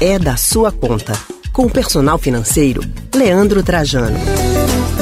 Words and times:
é 0.00 0.18
da 0.18 0.36
sua 0.36 0.70
conta. 0.70 1.14
Com 1.52 1.66
o 1.66 1.70
personal 1.70 2.18
financeiro, 2.18 2.82
Leandro 3.14 3.62
Trajano. 3.62 4.18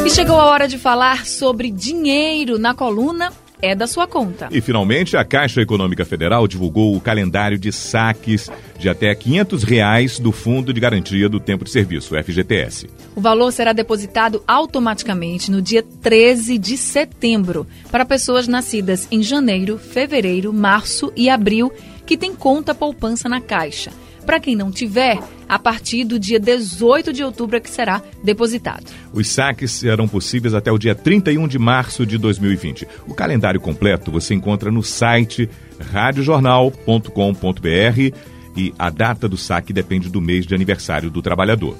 E 0.07 0.11
chegou 0.11 0.37
a 0.37 0.45
hora 0.45 0.69
de 0.69 0.79
falar 0.79 1.27
sobre 1.27 1.69
dinheiro 1.71 2.59
na 2.59 2.75
coluna 2.75 3.33
é 3.61 3.75
da 3.75 3.87
sua 3.87 4.07
conta. 4.07 4.49
E 4.53 4.61
finalmente 4.61 5.17
a 5.17 5.25
Caixa 5.25 5.61
Econômica 5.63 6.05
Federal 6.05 6.47
divulgou 6.47 6.95
o 6.95 7.01
calendário 7.01 7.59
de 7.59 7.73
saques 7.73 8.51
de 8.79 8.89
até 8.89 9.13
500 9.15 9.65
reais 9.65 10.19
do 10.19 10.31
Fundo 10.31 10.73
de 10.73 10.81
Garantia 10.81 11.29
do 11.29 11.41
Tempo 11.41 11.65
de 11.65 11.71
Serviço, 11.71 12.15
FGTS. 12.15 12.89
O 13.17 13.21
valor 13.21 13.51
será 13.53 13.73
depositado 13.73 14.45
automaticamente 14.47 15.51
no 15.51 15.63
dia 15.63 15.83
13 15.83 16.59
de 16.59 16.77
setembro 16.77 17.67
para 17.91 18.05
pessoas 18.05 18.47
nascidas 18.47 19.09
em 19.11 19.23
janeiro, 19.23 19.79
fevereiro, 19.79 20.53
março 20.53 21.13
e 21.17 21.31
abril 21.31 21.73
que 22.05 22.19
têm 22.19 22.35
conta 22.35 22.75
poupança 22.75 23.29
na 23.29 23.41
Caixa. 23.41 23.91
Para 24.25 24.41
quem 24.41 24.57
não 24.57 24.71
tiver, 24.71 25.19
a 25.49 25.59
partir 25.59 26.05
do 26.05 26.19
dia 26.19 26.41
18 26.41 27.13
de 27.13 27.23
outubro 27.23 27.57
é 27.57 27.61
que 27.61 27.71
será 27.71 28.03
depositado. 28.23 28.85
Os 29.13 29.29
saques 29.29 29.73
serão 29.73 30.09
possíveis 30.09 30.55
até 30.55 30.73
o 30.73 30.79
dia 30.79 30.95
31 30.95 31.47
de 31.47 31.59
março 31.59 32.07
de 32.07 32.17
2020. 32.17 32.89
O 33.07 33.15
calendário 33.15 33.61
completo 33.61 34.11
você 34.11 34.35
encontra 34.35 34.71
no 34.71 34.83
site 34.83 35.49
radiojornal.com.br 35.93 38.17
e 38.57 38.73
a 38.79 38.91
data 38.91 39.29
do 39.29 39.37
saque 39.37 39.73
depende 39.73 40.09
do 40.09 40.21
mês 40.21 40.47
de 40.47 40.55
aniversário 40.55 41.11
do 41.11 41.21
trabalhador. 41.21 41.77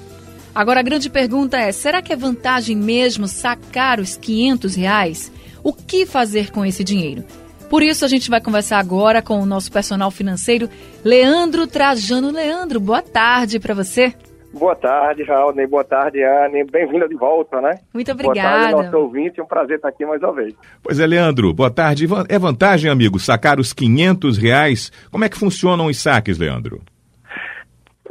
Agora 0.53 0.79
a 0.79 0.83
grande 0.83 1.09
pergunta 1.09 1.57
é: 1.57 1.71
será 1.71 2.01
que 2.01 2.13
é 2.13 2.15
vantagem 2.15 2.75
mesmo 2.75 3.27
sacar 3.27 3.99
os 3.99 4.15
500 4.15 4.75
reais? 4.75 5.31
O 5.63 5.73
que 5.73 6.05
fazer 6.05 6.51
com 6.51 6.65
esse 6.65 6.83
dinheiro? 6.83 7.23
Por 7.69 7.81
isso 7.81 8.05
a 8.05 8.07
gente 8.07 8.29
vai 8.29 8.39
conversar 8.39 8.79
agora 8.79 9.21
com 9.21 9.39
o 9.39 9.45
nosso 9.45 9.71
personal 9.71 10.11
financeiro, 10.11 10.69
Leandro 11.03 11.67
Trajano. 11.67 12.31
Leandro, 12.31 12.79
boa 12.79 13.01
tarde 13.01 13.59
para 13.59 13.73
você. 13.73 14.13
Boa 14.53 14.75
tarde, 14.75 15.23
Raul. 15.23 15.53
Boa 15.67 15.83
tarde, 15.83 16.23
Anne. 16.23 16.63
Bem-vinda 16.63 17.09
de 17.09 17.15
volta, 17.15 17.59
né? 17.59 17.71
Muito 17.93 18.09
obrigada. 18.11 18.49
Boa 18.49 18.59
tarde, 18.59 18.83
nosso 18.85 18.97
ouvinte. 18.97 19.39
É 19.39 19.43
um 19.43 19.47
prazer 19.47 19.75
estar 19.75 19.89
aqui 19.89 20.05
mais 20.05 20.21
uma 20.23 20.33
vez. 20.33 20.55
Pois 20.81 20.97
é, 20.97 21.05
Leandro. 21.05 21.53
Boa 21.53 21.69
tarde. 21.69 22.07
É 22.29 22.39
vantagem, 22.39 22.89
amigo, 22.89 23.19
sacar 23.19 23.59
os 23.59 23.73
500 23.73 24.37
reais? 24.37 24.91
Como 25.11 25.25
é 25.25 25.29
que 25.29 25.37
funcionam 25.37 25.87
os 25.87 26.01
saques, 26.01 26.37
Leandro? 26.37 26.81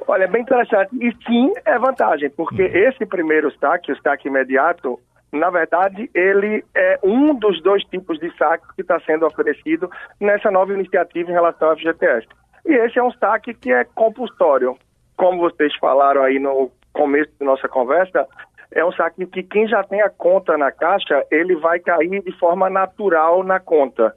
Olha, 0.06 0.24
é 0.24 0.28
bem 0.28 0.42
interessante. 0.42 0.94
E 1.00 1.12
sim, 1.26 1.50
é 1.64 1.78
vantagem, 1.78 2.28
porque 2.28 2.62
hum. 2.62 2.88
esse 2.88 3.06
primeiro 3.06 3.50
saque, 3.58 3.90
o 3.90 4.02
saque 4.02 4.28
imediato, 4.28 5.00
na 5.34 5.50
verdade, 5.50 6.08
ele 6.14 6.64
é 6.74 6.98
um 7.02 7.34
dos 7.34 7.62
dois 7.62 7.82
tipos 7.84 8.18
de 8.18 8.34
saque 8.36 8.64
que 8.74 8.82
está 8.82 8.98
sendo 9.00 9.26
oferecido 9.26 9.90
nessa 10.20 10.50
nova 10.50 10.72
iniciativa 10.72 11.30
em 11.30 11.34
relação 11.34 11.68
ao 11.68 11.76
FGTS. 11.76 12.26
E 12.64 12.72
esse 12.72 12.98
é 12.98 13.02
um 13.02 13.12
saque 13.12 13.52
que 13.52 13.72
é 13.72 13.84
compulsório. 13.84 14.76
Como 15.16 15.40
vocês 15.40 15.74
falaram 15.76 16.22
aí 16.22 16.38
no 16.38 16.70
começo 16.92 17.30
da 17.38 17.46
nossa 17.46 17.68
conversa, 17.68 18.26
é 18.72 18.84
um 18.84 18.92
saque 18.92 19.26
que 19.26 19.42
quem 19.42 19.68
já 19.68 19.82
tem 19.84 20.00
a 20.02 20.10
conta 20.10 20.56
na 20.56 20.72
caixa, 20.72 21.24
ele 21.30 21.56
vai 21.56 21.78
cair 21.78 22.22
de 22.22 22.32
forma 22.38 22.70
natural 22.70 23.42
na 23.42 23.60
conta. 23.60 24.14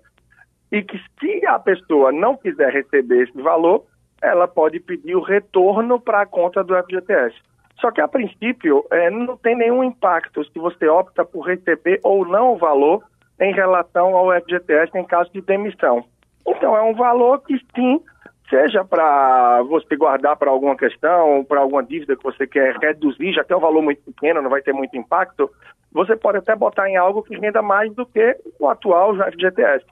E 0.72 0.82
que 0.82 0.98
se 1.20 1.46
a 1.46 1.60
pessoa 1.60 2.12
não 2.12 2.36
quiser 2.36 2.72
receber 2.72 3.24
esse 3.24 3.42
valor, 3.42 3.86
ela 4.22 4.48
pode 4.48 4.80
pedir 4.80 5.16
o 5.16 5.22
retorno 5.22 6.00
para 6.00 6.22
a 6.22 6.26
conta 6.26 6.64
do 6.64 6.76
FGTS. 6.76 7.36
Só 7.80 7.92
que, 7.92 8.02
a 8.02 8.08
princípio, 8.08 8.84
é, 8.92 9.10
não 9.10 9.38
tem 9.38 9.56
nenhum 9.56 9.84
impacto 9.84 10.44
se 10.46 10.60
você 10.60 10.88
opta 10.88 11.24
por 11.24 11.42
receber 11.42 12.00
ou 12.04 12.26
não 12.26 12.54
o 12.54 12.58
valor 12.58 13.04
em 13.40 13.54
relação 13.54 14.16
ao 14.16 14.32
FGTS 14.42 14.98
em 14.98 15.06
caso 15.06 15.32
de 15.32 15.42
demissão. 15.42 16.04
Então, 16.48 16.76
é 16.76 16.82
um 16.82 16.96
valor 16.96 17.40
que, 17.44 17.56
sim, 17.76 18.02
seja 18.50 18.84
para 18.84 19.62
você 19.64 19.96
guardar 19.96 20.38
para 20.38 20.50
alguma 20.50 20.76
questão, 20.76 21.46
para 21.48 21.60
alguma 21.60 21.84
dívida 21.84 22.16
que 22.16 22.24
você 22.24 22.48
quer 22.48 22.76
reduzir, 22.78 23.34
já 23.34 23.44
que 23.44 23.54
é 23.54 23.58
um 23.58 23.62
valor 23.62 23.82
muito 23.84 24.02
pequeno, 24.02 24.42
não 24.42 24.50
vai 24.50 24.62
ter 24.62 24.74
muito 24.74 24.98
impacto, 24.98 25.50
você 25.92 26.16
pode 26.16 26.40
até 26.40 26.56
botar 26.56 26.90
em 26.90 26.98
algo 26.98 27.22
que 27.22 27.38
renda 27.38 27.62
mais 27.62 27.94
do 27.94 28.06
que 28.06 28.38
o 28.60 28.68
atual 28.70 29.16
FGTS, 29.16 29.86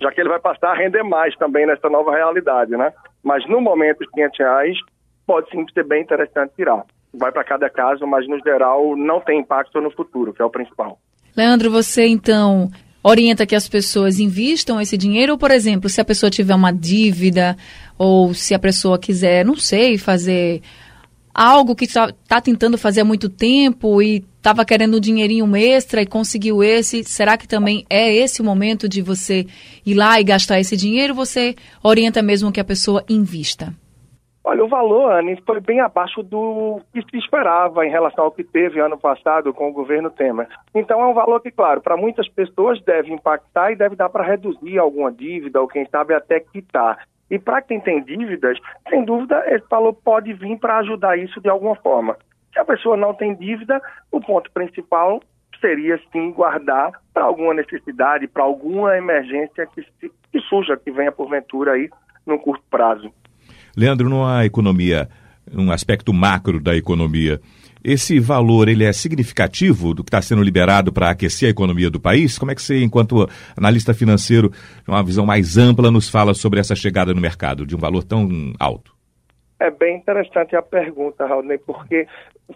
já 0.00 0.10
que 0.12 0.20
ele 0.20 0.28
vai 0.28 0.40
passar 0.40 0.72
a 0.72 0.74
render 0.74 1.02
mais 1.02 1.34
também 1.36 1.66
nessa 1.66 1.88
nova 1.88 2.10
realidade, 2.10 2.72
né? 2.76 2.92
Mas 3.22 3.46
no 3.48 3.60
momento, 3.60 4.00
os 4.00 4.10
500 4.10 4.38
reais 4.38 4.78
pode 5.26 5.48
sim 5.50 5.64
ser 5.72 5.84
bem 5.84 6.02
interessante 6.02 6.54
tirar 6.54 6.84
vai 7.12 7.32
para 7.32 7.44
cada 7.44 7.68
caso, 7.68 8.06
mas 8.06 8.26
no 8.28 8.38
geral 8.40 8.96
não 8.96 9.20
tem 9.20 9.40
impacto 9.40 9.80
no 9.80 9.90
futuro, 9.90 10.32
que 10.32 10.42
é 10.42 10.44
o 10.44 10.50
principal. 10.50 10.98
Leandro, 11.36 11.70
você 11.70 12.06
então 12.06 12.70
orienta 13.02 13.46
que 13.46 13.54
as 13.54 13.68
pessoas 13.68 14.18
invistam 14.18 14.80
esse 14.80 14.96
dinheiro, 14.96 15.32
ou, 15.32 15.38
por 15.38 15.50
exemplo, 15.50 15.88
se 15.88 16.00
a 16.00 16.04
pessoa 16.04 16.30
tiver 16.30 16.54
uma 16.54 16.72
dívida, 16.72 17.56
ou 17.96 18.34
se 18.34 18.54
a 18.54 18.58
pessoa 18.58 18.98
quiser, 18.98 19.44
não 19.44 19.56
sei, 19.56 19.96
fazer 19.96 20.62
algo 21.34 21.74
que 21.74 21.84
está 21.84 22.12
tá 22.28 22.40
tentando 22.40 22.76
fazer 22.76 23.00
há 23.00 23.04
muito 23.04 23.28
tempo 23.28 24.02
e 24.02 24.24
estava 24.36 24.64
querendo 24.64 24.96
um 24.96 25.00
dinheirinho 25.00 25.54
extra 25.56 26.02
e 26.02 26.06
conseguiu 26.06 26.62
esse, 26.62 27.04
será 27.04 27.36
que 27.36 27.46
também 27.46 27.84
é 27.88 28.12
esse 28.12 28.40
o 28.40 28.44
momento 28.44 28.88
de 28.88 29.00
você 29.00 29.46
ir 29.84 29.94
lá 29.94 30.20
e 30.20 30.24
gastar 30.24 30.60
esse 30.60 30.76
dinheiro? 30.76 31.14
Você 31.14 31.54
orienta 31.82 32.20
mesmo 32.22 32.50
que 32.50 32.60
a 32.60 32.64
pessoa 32.64 33.04
invista? 33.08 33.74
Olha, 34.50 34.64
o 34.64 34.68
valor, 34.68 35.12
Anne, 35.12 35.40
foi 35.46 35.60
bem 35.60 35.78
abaixo 35.78 36.24
do 36.24 36.80
que 36.92 37.00
se 37.02 37.18
esperava 37.18 37.86
em 37.86 37.88
relação 37.88 38.24
ao 38.24 38.32
que 38.32 38.42
teve 38.42 38.80
ano 38.80 38.98
passado 38.98 39.54
com 39.54 39.68
o 39.68 39.72
governo 39.72 40.10
Temer. 40.10 40.48
Então 40.74 41.00
é 41.00 41.06
um 41.06 41.14
valor 41.14 41.40
que, 41.40 41.52
claro, 41.52 41.80
para 41.80 41.96
muitas 41.96 42.28
pessoas 42.28 42.82
deve 42.82 43.12
impactar 43.12 43.70
e 43.70 43.76
deve 43.76 43.94
dar 43.94 44.08
para 44.08 44.24
reduzir 44.24 44.76
alguma 44.76 45.12
dívida 45.12 45.60
ou 45.60 45.68
quem 45.68 45.86
sabe 45.86 46.14
até 46.14 46.40
quitar. 46.40 46.98
E 47.30 47.38
para 47.38 47.62
quem 47.62 47.78
tem 47.78 48.02
dívidas, 48.02 48.58
sem 48.88 49.04
dúvida, 49.04 49.40
esse 49.54 49.64
valor 49.70 49.92
pode 49.92 50.32
vir 50.32 50.58
para 50.58 50.78
ajudar 50.78 51.16
isso 51.16 51.40
de 51.40 51.48
alguma 51.48 51.76
forma. 51.76 52.16
Se 52.52 52.58
a 52.58 52.64
pessoa 52.64 52.96
não 52.96 53.14
tem 53.14 53.36
dívida, 53.36 53.80
o 54.10 54.20
ponto 54.20 54.50
principal 54.50 55.20
seria 55.60 55.96
sim 56.10 56.32
guardar 56.32 56.90
para 57.14 57.22
alguma 57.22 57.54
necessidade, 57.54 58.26
para 58.26 58.42
alguma 58.42 58.98
emergência 58.98 59.64
que, 59.68 59.86
que 60.00 60.40
surja, 60.48 60.76
que 60.76 60.90
venha 60.90 61.12
porventura 61.12 61.74
aí 61.74 61.88
no 62.26 62.36
curto 62.36 62.64
prazo. 62.68 63.12
Leandro, 63.76 64.08
numa 64.08 64.44
economia, 64.44 65.08
um 65.52 65.70
aspecto 65.70 66.12
macro 66.12 66.60
da 66.60 66.76
economia, 66.76 67.40
esse 67.82 68.20
valor 68.20 68.68
ele 68.68 68.84
é 68.84 68.92
significativo 68.92 69.94
do 69.94 70.04
que 70.04 70.08
está 70.08 70.20
sendo 70.20 70.42
liberado 70.42 70.92
para 70.92 71.10
aquecer 71.10 71.48
a 71.48 71.50
economia 71.50 71.90
do 71.90 71.98
país? 71.98 72.38
Como 72.38 72.50
é 72.50 72.54
que 72.54 72.62
você, 72.62 72.82
enquanto 72.82 73.26
analista 73.56 73.94
financeiro, 73.94 74.52
uma 74.86 75.02
visão 75.02 75.24
mais 75.24 75.56
ampla, 75.56 75.90
nos 75.90 76.08
fala 76.08 76.34
sobre 76.34 76.60
essa 76.60 76.74
chegada 76.74 77.14
no 77.14 77.20
mercado 77.20 77.66
de 77.66 77.74
um 77.74 77.78
valor 77.78 78.04
tão 78.04 78.28
alto? 78.58 78.94
É 79.58 79.70
bem 79.70 79.96
interessante 79.96 80.54
a 80.56 80.62
pergunta, 80.62 81.26
Raul, 81.26 81.44
porque 81.66 82.06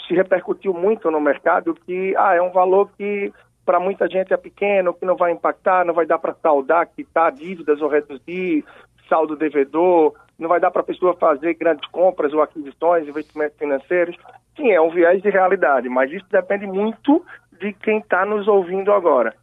se 0.07 0.15
repercutiu 0.15 0.75
muito 0.75 1.11
no 1.11 1.21
mercado 1.21 1.75
que 1.87 2.15
ah, 2.17 2.35
é 2.35 2.43
um 2.43 2.51
valor 2.51 2.91
que 2.97 3.33
para 3.65 3.81
muita 3.81 4.09
gente 4.09 4.33
é 4.33 4.37
pequeno, 4.37 4.93
que 4.93 5.07
não 5.07 5.17
vai 5.17 5.33
impactar, 5.33 5.87
não 5.87 5.95
vai 5.95 6.07
dar 6.07 6.19
para 6.19 6.35
saldar, 6.43 6.89
quitar 6.95 7.33
dívidas 7.33 7.81
ou 7.81 7.89
reduzir 7.89 8.65
saldo 9.09 9.37
devedor, 9.37 10.15
não 10.39 10.49
vai 10.49 10.61
dar 10.61 10.71
para 10.71 10.83
a 10.83 10.85
pessoa 10.85 11.15
fazer 11.15 11.55
grandes 11.55 11.89
compras 11.91 12.33
ou 12.33 12.43
aquisições, 12.43 13.09
investimentos 13.09 13.59
financeiros. 13.59 14.17
Sim, 14.57 14.71
é 14.71 14.81
um 14.81 14.91
viés 14.91 15.23
de 15.23 15.31
realidade, 15.31 15.89
mas 15.89 16.11
isso 16.13 16.27
depende 16.31 16.67
muito 16.67 17.25
de 17.59 17.73
quem 17.73 17.99
está 17.99 18.25
nos 18.25 18.49
ouvindo 18.49 18.93
agora. 18.93 19.35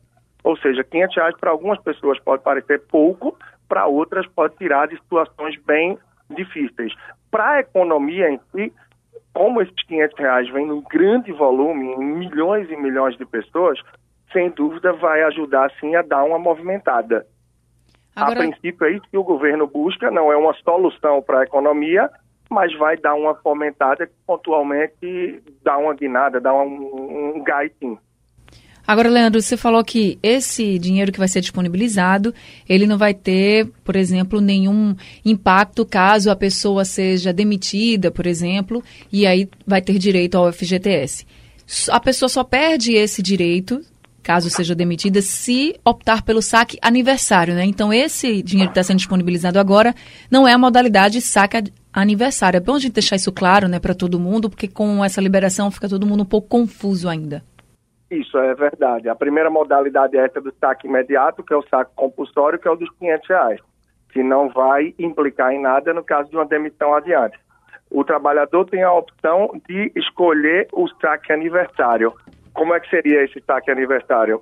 Ou 0.44 0.58
seja, 0.58 0.84
500 0.84 1.16
reais 1.16 1.38
para 1.38 1.52
algumas 1.52 1.80
pessoas 1.82 2.20
pode 2.20 2.44
parecer 2.44 2.82
pouco, 2.88 3.38
para 3.68 3.86
outras 3.86 4.28
pode 4.28 4.56
tirar 4.58 4.88
de 4.88 4.98
situações 4.98 5.56
bem 5.66 5.98
difíceis. 6.30 6.94
Para 7.30 7.52
a 7.52 7.60
economia 7.60 8.30
em 8.30 8.40
si, 8.52 8.74
como 9.34 9.62
esses 9.62 9.84
500 9.86 10.18
reais 10.18 10.50
vêm 10.50 10.66
num 10.66 10.82
grande 10.82 11.32
volume, 11.32 11.94
em 11.94 12.04
milhões 12.04 12.70
e 12.70 12.76
milhões 12.76 13.16
de 13.18 13.26
pessoas, 13.26 13.80
sem 14.34 14.50
dúvida 14.50 14.94
vai 14.94 15.24
ajudar 15.24 15.72
sim 15.80 15.96
a 15.96 16.02
dar 16.02 16.24
uma 16.24 16.40
movimentada. 16.40 17.26
Agora... 18.22 18.44
A 18.44 18.48
princípio 18.48 18.86
é 18.86 18.92
isso 18.92 19.06
que 19.10 19.18
o 19.18 19.24
governo 19.24 19.68
busca, 19.68 20.12
não 20.12 20.32
é 20.32 20.38
uma 20.38 20.54
solução 20.64 21.22
para 21.22 21.40
a 21.40 21.44
economia, 21.44 22.10
mas 22.50 22.78
vai 22.78 22.98
dar 22.98 23.16
uma 23.16 23.34
fomentada 23.36 24.06
que 24.06 24.14
pontualmente 24.28 25.42
dá 25.64 25.78
uma 25.78 25.94
guinada, 25.94 26.40
dá 26.40 26.54
um, 26.54 27.36
um 27.36 27.44
gaitinho. 27.44 27.98
Agora, 28.86 29.10
Leandro, 29.10 29.42
você 29.42 29.56
falou 29.56 29.84
que 29.84 30.20
esse 30.22 30.78
dinheiro 30.78 31.12
que 31.12 31.20
vai 31.20 31.28
ser 31.28 31.40
disponibilizado, 31.40 32.34
ele 32.68 32.88
não 32.88 32.98
vai 32.98 33.14
ter, 33.14 33.68
por 33.84 33.96
exemplo, 33.96 34.42
nenhum 34.42 34.96
impacto 35.24 35.86
caso 35.86 36.30
a 36.30 36.36
pessoa 36.36 36.84
seja 36.84 37.32
demitida, 37.32 38.12
por 38.12 38.26
exemplo, 38.26 38.84
e 39.12 39.26
aí 39.26 39.48
vai 39.66 39.82
ter 39.82 39.98
direito 39.98 40.36
ao 40.36 40.52
FGTS. 40.52 41.26
A 41.90 42.00
pessoa 42.00 42.28
só 42.28 42.44
perde 42.44 42.94
esse 42.94 43.22
direito 43.22 43.82
caso 44.22 44.50
seja 44.50 44.76
demitida, 44.76 45.22
se 45.22 45.80
optar 45.84 46.24
pelo 46.24 46.42
saque 46.42 46.78
aniversário, 46.82 47.54
né? 47.54 47.66
Então, 47.66 47.92
esse 47.94 48.42
dinheiro 48.42 48.72
que 48.72 48.80
está 48.80 48.84
sendo 48.84 48.98
disponibilizado 48.98 49.60
agora 49.60 49.94
não 50.30 50.48
é 50.48 50.54
a 50.54 50.58
modalidade 50.58 51.22
saque 51.22 51.72
aniversário. 51.94 52.58
É 52.58 52.62
bom 52.62 52.76
a 52.76 52.80
gente 52.80 52.94
deixar 52.94 53.16
isso 53.16 53.32
claro, 53.32 53.68
né, 53.68 53.80
para 53.80 53.94
todo 53.94 54.20
mundo, 54.20 54.50
porque 54.50 54.68
com 54.68 55.04
essa 55.04 55.20
liberação 55.20 55.70
fica 55.72 55.90
todo 55.90 56.06
mundo 56.06 56.24
um 56.24 56.26
pouco 56.26 56.48
confuso 56.48 57.10
ainda. 57.10 57.44
Isso 58.10 58.38
é 58.38 58.54
verdade. 58.54 59.08
A 59.08 59.16
primeira 59.16 59.50
modalidade 59.50 60.18
é 60.18 60.26
essa 60.26 60.42
do 60.42 60.54
saque 60.60 60.88
imediato, 60.88 61.44
que 61.44 61.54
é 61.54 61.58
o 61.58 61.66
saque 61.70 61.92
compulsório, 61.96 62.60
que 62.60 62.68
é 62.68 62.72
o 62.72 62.76
dos 62.76 62.90
500 63.00 63.30
reais, 63.30 63.60
que 64.12 64.22
não 64.22 64.50
vai 64.50 64.94
implicar 65.00 65.54
em 65.54 65.62
nada 65.62 65.94
no 65.94 66.04
caso 66.04 66.30
de 66.30 66.36
uma 66.36 66.46
demissão 66.46 66.94
adiante. 66.94 67.38
o 67.92 68.06
trabalhador 68.06 68.66
tem 68.66 68.84
a 68.84 68.94
opção 68.94 69.52
de 69.68 69.92
escolher 69.96 70.68
o 70.72 70.88
saque 71.02 71.34
aniversário. 71.34 72.14
Como 72.62 72.76
é 72.76 72.80
que 72.80 72.92
seria 72.92 73.24
esse 73.24 73.42
saque 73.42 73.72
aniversário? 73.72 74.40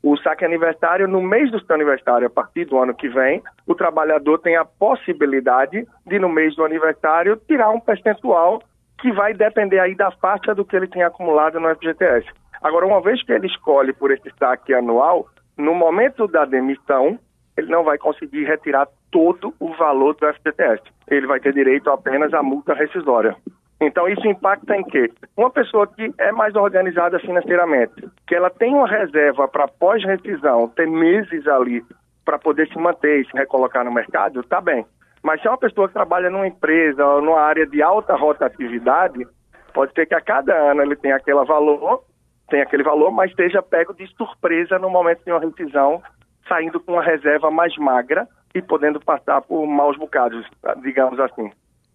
O 0.00 0.16
saque 0.18 0.44
aniversário, 0.44 1.08
no 1.08 1.20
mês 1.20 1.50
do 1.50 1.58
seu 1.58 1.74
aniversário, 1.74 2.28
a 2.28 2.30
partir 2.30 2.66
do 2.66 2.78
ano 2.78 2.94
que 2.94 3.08
vem, 3.08 3.42
o 3.66 3.74
trabalhador 3.74 4.38
tem 4.38 4.54
a 4.54 4.64
possibilidade 4.64 5.84
de, 6.06 6.18
no 6.20 6.28
mês 6.28 6.54
do 6.54 6.64
aniversário, 6.64 7.36
tirar 7.48 7.70
um 7.70 7.80
percentual 7.80 8.62
que 9.00 9.10
vai 9.10 9.34
depender 9.34 9.80
aí 9.80 9.96
da 9.96 10.12
faixa 10.12 10.54
do 10.54 10.64
que 10.64 10.76
ele 10.76 10.86
tem 10.86 11.02
acumulado 11.02 11.58
no 11.58 11.68
FGTS. 11.74 12.28
Agora, 12.62 12.86
uma 12.86 13.02
vez 13.02 13.20
que 13.24 13.32
ele 13.32 13.48
escolhe 13.48 13.92
por 13.92 14.12
esse 14.12 14.32
saque 14.38 14.72
anual, 14.72 15.26
no 15.58 15.74
momento 15.74 16.28
da 16.28 16.44
demissão, 16.44 17.18
ele 17.56 17.66
não 17.66 17.82
vai 17.82 17.98
conseguir 17.98 18.44
retirar 18.44 18.86
todo 19.10 19.52
o 19.58 19.74
valor 19.74 20.14
do 20.14 20.32
FGTS. 20.32 20.84
Ele 21.08 21.26
vai 21.26 21.40
ter 21.40 21.52
direito 21.52 21.90
apenas 21.90 22.32
à 22.32 22.40
multa 22.40 22.72
rescisória. 22.72 23.36
Então, 23.84 24.08
isso 24.08 24.26
impacta 24.28 24.76
em 24.76 24.84
quê? 24.84 25.10
Uma 25.36 25.50
pessoa 25.50 25.88
que 25.88 26.12
é 26.18 26.30
mais 26.30 26.54
organizada 26.54 27.18
financeiramente, 27.18 28.08
que 28.28 28.34
ela 28.34 28.48
tem 28.48 28.72
uma 28.72 28.86
reserva 28.86 29.48
para 29.48 29.66
pós-rescisão, 29.66 30.68
ter 30.68 30.86
meses 30.86 31.46
ali 31.48 31.84
para 32.24 32.38
poder 32.38 32.68
se 32.68 32.78
manter 32.78 33.20
e 33.20 33.24
se 33.24 33.36
recolocar 33.36 33.84
no 33.84 33.92
mercado, 33.92 34.42
tá 34.44 34.60
bem. 34.60 34.86
Mas 35.20 35.40
se 35.40 35.48
é 35.48 35.50
uma 35.50 35.58
pessoa 35.58 35.88
que 35.88 35.94
trabalha 35.94 36.30
numa 36.30 36.46
empresa 36.46 37.04
ou 37.04 37.20
numa 37.20 37.40
área 37.40 37.66
de 37.66 37.82
alta 37.82 38.14
rotatividade, 38.14 39.26
pode 39.74 39.92
ser 39.94 40.06
que 40.06 40.14
a 40.14 40.20
cada 40.20 40.54
ano 40.54 40.82
ele 40.82 40.94
tenha 40.94 41.16
aquele 41.16 41.44
valor, 41.44 42.04
tenha 42.48 42.62
aquele 42.62 42.84
valor, 42.84 43.10
mas 43.10 43.30
esteja 43.30 43.62
pego 43.62 43.94
de 43.94 44.06
surpresa 44.16 44.78
no 44.78 44.90
momento 44.90 45.24
de 45.24 45.32
uma 45.32 45.40
rescisão, 45.40 46.00
saindo 46.48 46.78
com 46.78 46.92
uma 46.92 47.02
reserva 47.02 47.50
mais 47.50 47.76
magra 47.76 48.28
e 48.54 48.62
podendo 48.62 49.00
passar 49.00 49.42
por 49.42 49.66
maus 49.66 49.96
bocados, 49.96 50.46
digamos 50.82 51.18
assim. 51.18 51.50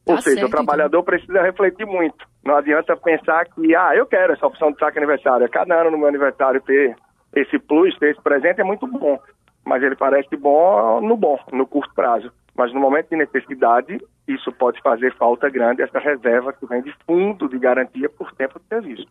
Tá 0.07 0.13
Ou 0.13 0.21
seja, 0.21 0.37
certo, 0.37 0.45
o 0.45 0.47
então. 0.47 0.63
trabalhador 0.63 0.99
então. 0.99 1.03
precisa 1.03 1.41
refletir 1.41 1.85
muito. 1.85 2.25
Não 2.45 2.55
adianta 2.55 2.95
pensar 2.95 3.45
que, 3.45 3.75
ah, 3.75 3.93
eu 3.93 4.05
quero 4.05 4.31
essa 4.31 4.47
opção 4.47 4.71
de 4.71 4.79
saque 4.79 4.97
aniversário. 4.97 5.49
Cada 5.49 5.81
ano 5.81 5.91
no 5.91 5.97
meu 5.97 6.07
aniversário 6.07 6.61
ter 6.61 6.95
esse 7.35 7.59
plus, 7.59 7.93
ter 7.97 8.11
esse 8.11 8.21
presente 8.21 8.61
é 8.61 8.63
muito 8.63 8.87
bom. 8.87 9.19
Mas 9.65 9.83
ele 9.83 9.97
parece 9.97 10.33
bom 10.37 11.01
no 11.01 11.17
bom, 11.17 11.37
no 11.51 11.67
curto 11.67 11.93
prazo. 11.93 12.31
Mas 12.55 12.73
no 12.73 12.79
momento 12.79 13.09
de 13.09 13.17
necessidade, 13.17 13.99
isso 14.27 14.49
pode 14.53 14.81
fazer 14.81 15.13
falta 15.15 15.49
grande, 15.49 15.81
essa 15.81 15.99
reserva 15.99 16.53
que 16.53 16.65
vem 16.65 16.81
de 16.81 16.93
fundo 17.05 17.49
de 17.49 17.59
garantia 17.59 18.09
por 18.09 18.31
tempo 18.31 18.59
de 18.59 18.65
serviço. 18.67 19.05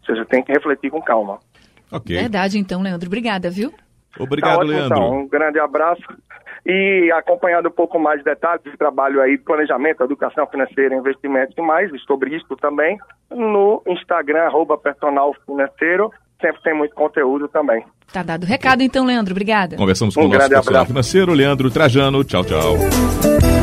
Ou 0.00 0.06
seja, 0.06 0.26
tem 0.26 0.44
que 0.44 0.52
refletir 0.52 0.90
com 0.90 1.00
calma. 1.00 1.38
Ok. 1.90 2.14
Verdade, 2.14 2.58
então, 2.58 2.82
Leandro. 2.82 3.06
Obrigada, 3.06 3.50
viu? 3.50 3.72
Obrigado, 4.20 4.52
tá 4.52 4.58
ótimo, 4.58 4.72
Leandro. 4.72 4.96
Então. 4.98 5.18
Um 5.20 5.28
grande 5.28 5.58
abraço. 5.58 6.02
E 6.64 7.10
acompanhando 7.12 7.68
um 7.68 7.72
pouco 7.72 7.98
mais 7.98 8.18
de 8.18 8.24
detalhes 8.24 8.62
de 8.62 8.76
trabalho 8.76 9.20
aí, 9.20 9.36
planejamento, 9.36 10.02
educação 10.02 10.46
financeira, 10.46 10.94
investimentos 10.94 11.56
e 11.56 11.60
mais, 11.60 11.90
sobre 12.02 12.36
isso 12.36 12.56
também, 12.60 12.96
no 13.30 13.82
Instagram, 13.86 14.42
arroba 14.42 14.78
personal 14.78 15.34
financeiro, 15.44 16.12
sempre 16.40 16.62
tem 16.62 16.74
muito 16.74 16.94
conteúdo 16.94 17.48
também. 17.48 17.84
Tá 18.12 18.22
dado 18.22 18.44
o 18.44 18.46
recado 18.46 18.82
então, 18.82 19.04
Leandro. 19.04 19.32
Obrigada. 19.32 19.76
Conversamos 19.76 20.14
com 20.14 20.22
um 20.22 20.24
o 20.26 20.28
nosso 20.28 20.48
personal 20.48 20.68
abraço. 20.68 20.86
financeiro, 20.86 21.32
Leandro 21.32 21.70
Trajano. 21.70 22.22
Tchau, 22.22 22.44
tchau. 22.44 23.61